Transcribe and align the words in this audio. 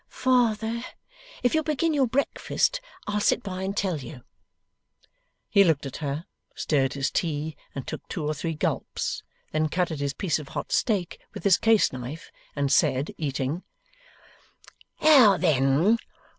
'Father, 0.07 0.83
if 1.43 1.53
you'll 1.53 1.63
begin 1.63 1.93
your 1.93 2.07
breakfast, 2.07 2.81
I'll 3.05 3.19
sit 3.19 3.43
by 3.43 3.61
and 3.61 3.77
tell 3.77 3.99
you.' 3.99 4.23
He 5.47 5.63
looked 5.63 5.85
at 5.85 5.97
her, 5.97 6.25
stirred 6.55 6.93
his 6.93 7.11
tea 7.11 7.55
and 7.75 7.85
took 7.85 8.07
two 8.07 8.25
or 8.25 8.33
three 8.33 8.55
gulps, 8.55 9.21
then 9.51 9.69
cut 9.69 9.91
at 9.91 9.99
his 9.99 10.15
piece 10.15 10.39
of 10.39 10.47
hot 10.57 10.71
steak 10.71 11.19
with 11.35 11.43
his 11.43 11.57
case 11.57 11.93
knife, 11.93 12.31
and 12.55 12.71
said, 12.71 13.13
eating: 13.19 13.61
'Now 15.03 15.37
then. 15.37 15.99